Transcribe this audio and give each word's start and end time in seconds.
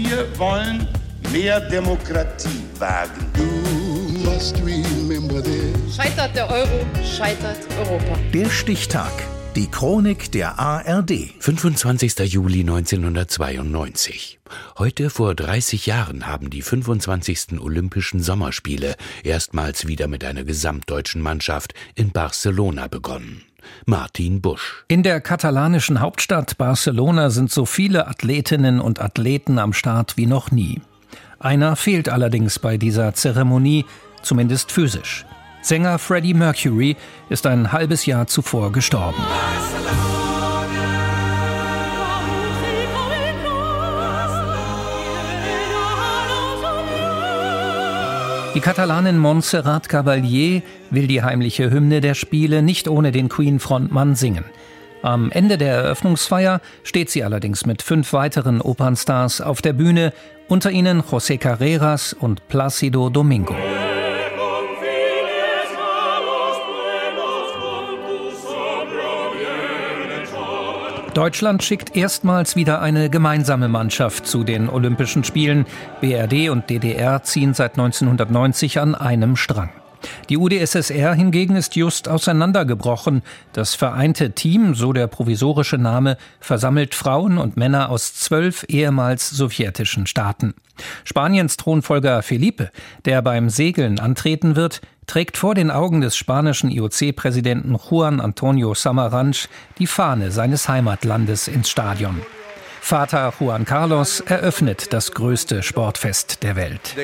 Wir 0.00 0.38
wollen 0.38 0.86
mehr 1.32 1.58
Demokratie 1.58 2.62
wagen. 2.78 3.26
Scheitert 5.92 6.36
der 6.36 6.48
Euro, 6.48 6.86
scheitert 7.04 7.58
Europa. 7.80 8.16
Der 8.32 8.48
Stichtag. 8.48 9.10
Die 9.56 9.66
Chronik 9.68 10.30
der 10.30 10.56
ARD. 10.56 11.34
25. 11.40 12.16
Juli 12.32 12.60
1992. 12.60 14.38
Heute 14.78 15.10
vor 15.10 15.34
30 15.34 15.86
Jahren 15.86 16.28
haben 16.28 16.48
die 16.48 16.62
25. 16.62 17.60
Olympischen 17.60 18.22
Sommerspiele 18.22 18.94
erstmals 19.24 19.88
wieder 19.88 20.06
mit 20.06 20.22
einer 20.22 20.44
gesamtdeutschen 20.44 21.22
Mannschaft 21.22 21.74
in 21.96 22.12
Barcelona 22.12 22.86
begonnen. 22.86 23.42
Martin 23.86 24.40
Busch. 24.40 24.84
In 24.88 25.02
der 25.02 25.20
katalanischen 25.20 26.00
Hauptstadt 26.00 26.58
Barcelona 26.58 27.30
sind 27.30 27.50
so 27.50 27.64
viele 27.66 28.06
Athletinnen 28.06 28.80
und 28.80 29.00
Athleten 29.00 29.58
am 29.58 29.72
Start 29.72 30.16
wie 30.16 30.26
noch 30.26 30.50
nie. 30.50 30.80
Einer 31.38 31.76
fehlt 31.76 32.08
allerdings 32.08 32.58
bei 32.58 32.76
dieser 32.76 33.14
Zeremonie, 33.14 33.84
zumindest 34.22 34.72
physisch. 34.72 35.24
Sänger 35.62 35.98
Freddie 35.98 36.34
Mercury 36.34 36.96
ist 37.28 37.46
ein 37.46 37.72
halbes 37.72 38.06
Jahr 38.06 38.26
zuvor 38.26 38.72
gestorben. 38.72 39.22
Die 48.58 48.64
Katalanin 48.64 49.18
Montserrat 49.18 49.88
Caballé 49.88 50.62
will 50.90 51.06
die 51.06 51.22
heimliche 51.22 51.70
Hymne 51.70 52.00
der 52.00 52.14
Spiele 52.14 52.60
nicht 52.60 52.88
ohne 52.88 53.12
den 53.12 53.28
Queen-Frontmann 53.28 54.16
singen. 54.16 54.44
Am 55.00 55.30
Ende 55.30 55.58
der 55.58 55.74
Eröffnungsfeier 55.74 56.60
steht 56.82 57.08
sie 57.08 57.22
allerdings 57.22 57.66
mit 57.66 57.82
fünf 57.82 58.12
weiteren 58.12 58.60
Opernstars 58.60 59.40
auf 59.40 59.62
der 59.62 59.74
Bühne, 59.74 60.12
unter 60.48 60.72
ihnen 60.72 61.02
José 61.02 61.38
Carreras 61.38 62.14
und 62.14 62.42
Plácido 62.50 63.10
Domingo. 63.10 63.54
Deutschland 71.18 71.64
schickt 71.64 71.96
erstmals 71.96 72.54
wieder 72.54 72.80
eine 72.80 73.10
gemeinsame 73.10 73.66
Mannschaft 73.66 74.24
zu 74.24 74.44
den 74.44 74.68
Olympischen 74.68 75.24
Spielen. 75.24 75.66
BRD 76.00 76.48
und 76.48 76.70
DDR 76.70 77.24
ziehen 77.24 77.54
seit 77.54 77.72
1990 77.72 78.78
an 78.78 78.94
einem 78.94 79.34
Strang. 79.34 79.70
Die 80.28 80.36
UdSSR 80.36 81.14
hingegen 81.14 81.56
ist 81.56 81.74
just 81.74 82.08
auseinandergebrochen. 82.08 83.22
Das 83.52 83.74
vereinte 83.74 84.30
Team, 84.30 84.76
so 84.76 84.92
der 84.92 85.08
provisorische 85.08 85.76
Name, 85.76 86.18
versammelt 86.38 86.94
Frauen 86.94 87.38
und 87.38 87.56
Männer 87.56 87.90
aus 87.90 88.14
zwölf 88.14 88.64
ehemals 88.68 89.28
sowjetischen 89.28 90.06
Staaten. 90.06 90.54
Spaniens 91.02 91.56
Thronfolger 91.56 92.22
Felipe, 92.22 92.70
der 93.06 93.22
beim 93.22 93.50
Segeln 93.50 93.98
antreten 93.98 94.54
wird, 94.54 94.82
trägt 95.08 95.36
vor 95.36 95.56
den 95.56 95.72
Augen 95.72 96.00
des 96.00 96.16
spanischen 96.16 96.70
IOC-Präsidenten 96.70 97.76
Juan 97.76 98.20
Antonio 98.20 98.74
Samaranch 98.74 99.48
die 99.78 99.88
Fahne 99.88 100.30
seines 100.30 100.68
Heimatlandes 100.68 101.48
ins 101.48 101.68
Stadion. 101.68 102.22
Vater 102.80 103.34
Juan 103.40 103.64
Carlos 103.64 104.20
eröffnet 104.20 104.92
das 104.92 105.10
größte 105.10 105.64
Sportfest 105.64 106.44
der 106.44 106.54
Welt. 106.54 106.94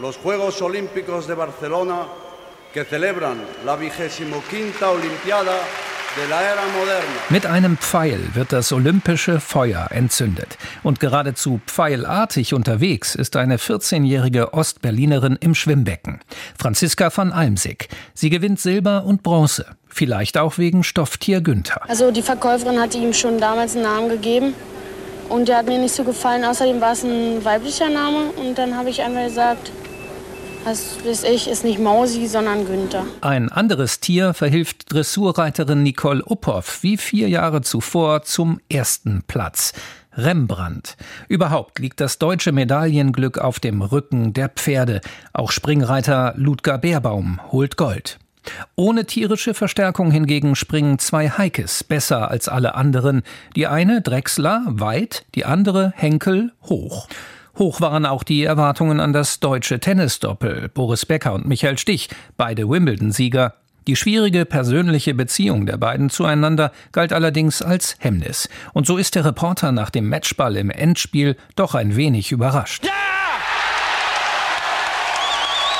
Los 0.00 0.18
Juegos 0.22 0.62
Olímpicos 0.62 1.26
de 1.26 1.34
Barcelona 1.34 2.06
que 2.76 2.84
celebran 2.84 3.38
la 3.64 3.74
vigésimo 3.74 4.42
quinta 4.50 4.90
Olimpiada 4.90 5.56
mit 7.28 7.46
einem 7.46 7.76
Pfeil 7.76 8.20
wird 8.34 8.52
das 8.52 8.72
olympische 8.72 9.40
Feuer 9.40 9.88
entzündet. 9.90 10.56
Und 10.82 11.00
geradezu 11.00 11.60
pfeilartig 11.66 12.54
unterwegs 12.54 13.14
ist 13.14 13.36
eine 13.36 13.58
14-jährige 13.58 14.54
Ostberlinerin 14.54 15.36
im 15.40 15.54
Schwimmbecken. 15.54 16.20
Franziska 16.58 17.10
van 17.14 17.32
Almsig. 17.32 17.88
Sie 18.14 18.30
gewinnt 18.30 18.60
Silber 18.60 19.04
und 19.04 19.22
Bronze. 19.22 19.66
Vielleicht 19.88 20.38
auch 20.38 20.58
wegen 20.58 20.84
Stofftier 20.84 21.40
Günther. 21.40 21.82
Also 21.88 22.10
die 22.10 22.22
Verkäuferin 22.22 22.80
hatte 22.80 22.98
ihm 22.98 23.12
schon 23.12 23.38
damals 23.38 23.74
einen 23.74 23.84
Namen 23.84 24.08
gegeben. 24.08 24.54
Und 25.28 25.48
der 25.48 25.58
hat 25.58 25.66
mir 25.66 25.78
nicht 25.78 25.94
so 25.94 26.04
gefallen. 26.04 26.44
Außerdem 26.44 26.80
war 26.80 26.92
es 26.92 27.02
ein 27.02 27.44
weiblicher 27.44 27.90
Name. 27.90 28.30
Und 28.36 28.56
dann 28.56 28.76
habe 28.76 28.90
ich 28.90 29.02
einmal 29.02 29.26
gesagt, 29.26 29.70
was 30.66 30.98
weiß 31.04 31.22
ich, 31.24 31.48
ist 31.48 31.64
nicht 31.64 31.78
Mausi, 31.78 32.26
sondern 32.26 32.66
Günther. 32.66 33.06
Ein 33.20 33.50
anderes 33.50 34.00
Tier 34.00 34.34
verhilft 34.34 34.92
Dressurreiterin 34.92 35.84
Nicole 35.84 36.24
Uphoff 36.26 36.82
wie 36.82 36.96
vier 36.96 37.28
Jahre 37.28 37.62
zuvor 37.62 38.22
zum 38.22 38.60
ersten 38.68 39.22
Platz. 39.26 39.72
Rembrandt. 40.12 40.96
Überhaupt 41.28 41.78
liegt 41.78 42.00
das 42.00 42.18
deutsche 42.18 42.50
Medaillenglück 42.50 43.38
auf 43.38 43.60
dem 43.60 43.80
Rücken 43.80 44.32
der 44.32 44.48
Pferde. 44.48 45.02
Auch 45.32 45.52
Springreiter 45.52 46.34
Ludger 46.36 46.78
Beerbaum 46.78 47.38
holt 47.52 47.76
Gold. 47.76 48.18
Ohne 48.74 49.04
tierische 49.04 49.54
Verstärkung 49.54 50.10
hingegen 50.10 50.56
springen 50.56 50.98
zwei 50.98 51.28
Heikes 51.28 51.84
besser 51.84 52.30
als 52.30 52.48
alle 52.48 52.74
anderen. 52.74 53.22
Die 53.54 53.66
eine 53.66 54.00
Drechsler 54.00 54.64
weit, 54.66 55.26
die 55.34 55.44
andere 55.44 55.92
Henkel 55.96 56.52
hoch. 56.62 57.08
Hoch 57.58 57.80
waren 57.80 58.04
auch 58.04 58.22
die 58.22 58.44
Erwartungen 58.44 59.00
an 59.00 59.12
das 59.12 59.40
deutsche 59.40 59.80
Tennisdoppel. 59.80 60.68
Boris 60.68 61.06
Becker 61.06 61.32
und 61.32 61.46
Michael 61.46 61.78
Stich, 61.78 62.08
beide 62.36 62.68
Wimbledon-Sieger. 62.68 63.54
Die 63.86 63.96
schwierige 63.96 64.44
persönliche 64.44 65.14
Beziehung 65.14 65.64
der 65.64 65.76
beiden 65.76 66.10
zueinander 66.10 66.72
galt 66.92 67.12
allerdings 67.12 67.62
als 67.62 67.96
Hemmnis. 67.98 68.48
Und 68.74 68.86
so 68.86 68.98
ist 68.98 69.14
der 69.14 69.24
Reporter 69.24 69.72
nach 69.72 69.90
dem 69.90 70.08
Matchball 70.08 70.56
im 70.56 70.70
Endspiel 70.70 71.36
doch 71.54 71.74
ein 71.74 71.96
wenig 71.96 72.32
überrascht. 72.32 72.84
Ja! 72.84 72.92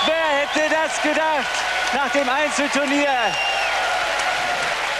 Wer 0.07 0.61
hätte 0.63 0.73
das 0.73 1.03
gedacht 1.03 1.47
nach 1.95 2.13
dem 2.13 2.29
Einzelturnier? 2.29 3.09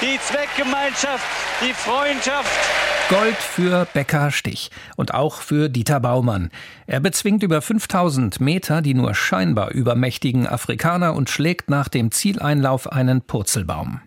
Die 0.03 0.19
Zweckgemeinschaft, 0.21 1.25
die 1.63 1.73
Freundschaft, 1.73 2.51
Gold 3.09 3.37
für 3.37 3.87
Becker 3.95 4.33
Stich 4.33 4.73
und 4.97 5.15
auch 5.15 5.37
für 5.37 5.69
Dieter 5.69 6.01
Baumann. 6.01 6.51
Er 6.89 6.99
bezwingt 6.99 7.45
über 7.45 7.63
5000 7.63 8.41
Meter 8.41 8.83
die 8.83 8.95
nur 8.95 9.15
scheinbar 9.15 9.71
übermächtigen 9.71 10.49
Afrikaner 10.49 11.15
und 11.15 11.31
schlägt 11.31 11.71
nach 11.71 11.87
dem 11.89 12.11
Zieleinlauf 12.11 12.91
einen 12.91 13.23
Purzelbaum. 13.23 14.01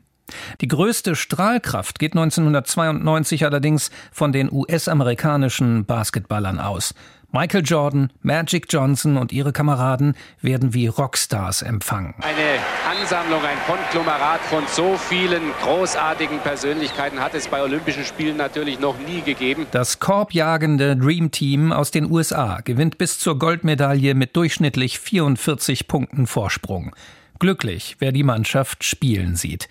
Die 0.62 0.68
größte 0.68 1.16
Strahlkraft 1.16 2.00
geht 2.00 2.14
1992 2.14 3.46
allerdings 3.46 3.92
von 4.12 4.32
den 4.32 4.52
US-amerikanischen 4.52 5.86
Basketballern 5.86 6.60
aus. 6.60 6.94
Michael 7.32 7.64
Jordan, 7.64 8.12
Magic 8.24 8.66
Johnson 8.70 9.16
und 9.16 9.32
ihre 9.32 9.54
Kameraden 9.54 10.16
werden 10.42 10.74
wie 10.74 10.88
Rockstars 10.88 11.62
empfangen. 11.62 12.16
Eine 12.22 13.00
Ansammlung, 13.00 13.42
ein 13.44 13.58
Konglomerat 13.68 14.42
von 14.42 14.64
so 14.68 14.98
vielen 14.98 15.44
großartigen 15.62 16.40
Persönlichkeiten 16.40 17.20
hat 17.20 17.36
es 17.36 17.48
bei 17.48 17.62
Olympischen 17.62 18.04
Spielen 18.04 18.36
natürlich 18.36 18.80
noch 18.80 18.98
nie 18.98 19.22
gegeben. 19.22 19.68
Das 19.70 20.00
korbjagende 20.00 20.98
Dream 20.98 21.30
Team 21.30 21.72
aus 21.72 21.92
den 21.92 22.12
USA 22.12 22.62
gewinnt 22.62 22.98
bis 22.98 23.20
zur 23.20 23.38
Goldmedaille 23.38 24.16
mit 24.16 24.36
durchschnittlich 24.36 24.98
44 24.98 25.88
Punkten 25.88 26.26
Vorsprung. 26.26 26.96
Glücklich, 27.38 27.96
wer 28.00 28.12
die 28.12 28.24
Mannschaft 28.24 28.84
spielen 28.84 29.36
sieht. 29.36 29.70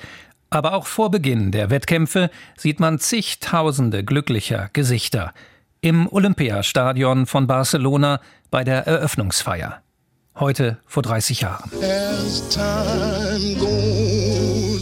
Aber 0.51 0.75
auch 0.75 0.87
vor 0.87 1.11
Beginn 1.11 1.53
der 1.53 1.71
Wettkämpfe 1.71 2.31
sieht 2.57 2.81
man 2.81 2.99
zigtausende 2.99 4.05
glücklicher 4.05 4.71
Gesichter 4.73 5.33
im 5.81 6.09
Olympiastadion 6.11 7.27
von 7.27 7.47
Barcelona 7.47 8.21
bei 8.51 8.65
der 8.65 8.87
Eröffnungsfeier. 8.87 9.83
Heute 10.37 10.79
vor 10.87 11.03
30 11.03 11.41
Jahren. 11.43 11.71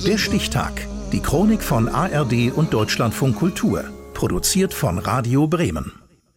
Der 0.06 0.18
Stichtag. 0.18 0.72
Die 1.12 1.20
Chronik 1.20 1.62
von 1.62 1.88
ARD 1.88 2.52
und 2.54 2.72
Deutschlandfunk 2.72 3.36
Kultur. 3.36 3.84
Produziert 4.14 4.74
von 4.74 4.98
Radio 4.98 5.46
Bremen. 5.46 6.05